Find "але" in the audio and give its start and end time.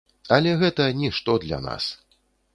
0.37-0.53